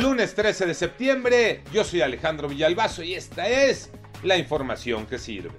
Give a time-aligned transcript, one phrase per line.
[0.00, 3.90] Lunes 13 de septiembre, yo soy Alejandro Villalbazo y esta es
[4.22, 5.50] la información que sirve.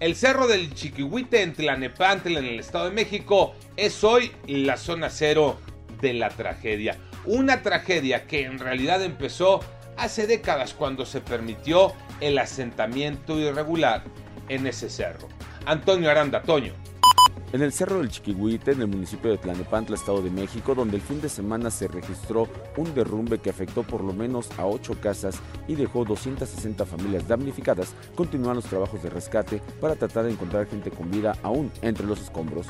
[0.00, 5.10] El cerro del Chiquihuite en Tlanepantla, en el Estado de México, es hoy la zona
[5.10, 5.58] cero
[6.00, 6.98] de la tragedia.
[7.24, 9.60] Una tragedia que en realidad empezó
[9.96, 14.02] hace décadas cuando se permitió el asentamiento irregular
[14.48, 15.28] en ese cerro.
[15.66, 16.74] Antonio Aranda Toño.
[17.52, 21.02] En el Cerro del Chiquihuite, en el municipio de Tlanepantla, Estado de México, donde el
[21.02, 25.38] fin de semana se registró un derrumbe que afectó por lo menos a ocho casas
[25.68, 30.90] y dejó 260 familias damnificadas, continúan los trabajos de rescate para tratar de encontrar gente
[30.90, 32.66] con vida aún entre los escombros.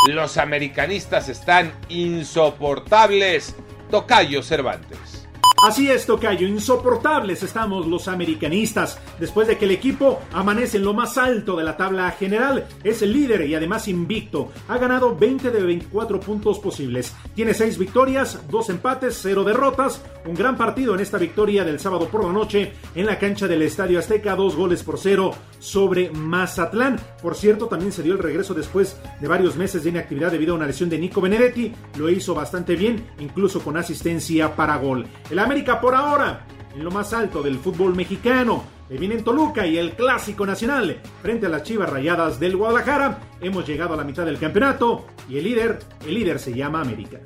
[0.07, 3.55] Los americanistas están insoportables.
[3.89, 5.20] Tocayo Cervantes.
[5.63, 8.97] Así es, Tocayo, insoportables estamos los americanistas.
[9.19, 13.03] Después de que el equipo amanece en lo más alto de la tabla general, es
[13.03, 14.51] el líder y además invicto.
[14.67, 17.13] Ha ganado 20 de 24 puntos posibles.
[17.35, 20.01] Tiene 6 victorias, 2 empates, 0 derrotas.
[20.25, 23.61] Un gran partido en esta victoria del sábado por la noche en la cancha del
[23.61, 26.99] Estadio Azteca, 2 goles por 0 sobre Mazatlán.
[27.21, 30.57] Por cierto, también se dio el regreso después de varios meses de inactividad debido a
[30.57, 31.71] una lesión de Nico Benedetti.
[31.99, 35.05] Lo hizo bastante bien, incluso con asistencia para gol.
[35.29, 38.63] El América por ahora, en lo más alto del fútbol mexicano.
[38.87, 43.19] Le vienen Toluca y el Clásico Nacional frente a las Chivas Rayadas del Guadalajara.
[43.41, 47.19] Hemos llegado a la mitad del campeonato y el líder, el líder se llama América.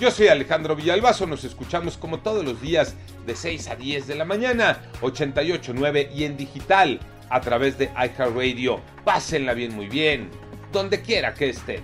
[0.00, 2.94] Yo soy Alejandro Villalbazo, nos escuchamos como todos los días
[3.26, 7.00] de 6 a 10 de la mañana, 88.9 y en digital
[7.30, 8.80] a través de iHeartRadio.
[9.04, 10.30] Pásenla bien, muy bien,
[10.70, 11.82] donde quiera que estén.